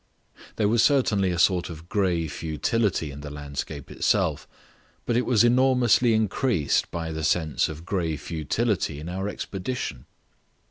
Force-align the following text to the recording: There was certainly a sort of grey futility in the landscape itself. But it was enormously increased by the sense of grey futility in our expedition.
There 0.55 0.67
was 0.67 0.81
certainly 0.81 1.29
a 1.29 1.37
sort 1.37 1.69
of 1.69 1.87
grey 1.87 2.27
futility 2.27 3.11
in 3.11 3.21
the 3.21 3.29
landscape 3.29 3.91
itself. 3.91 4.47
But 5.05 5.15
it 5.15 5.27
was 5.27 5.43
enormously 5.43 6.15
increased 6.15 6.89
by 6.89 7.11
the 7.11 7.23
sense 7.23 7.69
of 7.69 7.85
grey 7.85 8.17
futility 8.17 8.99
in 8.99 9.07
our 9.07 9.27
expedition. 9.29 10.07